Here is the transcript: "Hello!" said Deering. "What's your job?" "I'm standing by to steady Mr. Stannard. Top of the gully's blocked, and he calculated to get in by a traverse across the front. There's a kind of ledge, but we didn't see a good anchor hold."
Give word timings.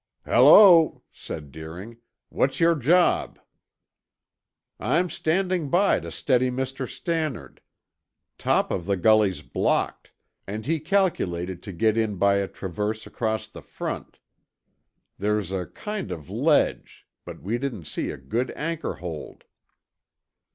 "Hello!" 0.25 1.03
said 1.13 1.51
Deering. 1.51 1.97
"What's 2.29 2.59
your 2.59 2.73
job?" 2.73 3.39
"I'm 4.79 5.11
standing 5.11 5.69
by 5.69 5.99
to 5.99 6.09
steady 6.09 6.49
Mr. 6.49 6.89
Stannard. 6.89 7.61
Top 8.39 8.71
of 8.71 8.87
the 8.87 8.97
gully's 8.97 9.43
blocked, 9.43 10.11
and 10.47 10.65
he 10.65 10.79
calculated 10.79 11.61
to 11.61 11.71
get 11.71 11.99
in 11.99 12.15
by 12.15 12.37
a 12.37 12.47
traverse 12.47 13.05
across 13.05 13.47
the 13.47 13.61
front. 13.61 14.17
There's 15.19 15.51
a 15.51 15.67
kind 15.67 16.11
of 16.11 16.31
ledge, 16.31 17.05
but 17.23 17.43
we 17.43 17.59
didn't 17.59 17.85
see 17.85 18.09
a 18.09 18.17
good 18.17 18.49
anchor 18.55 18.95
hold." 18.95 19.43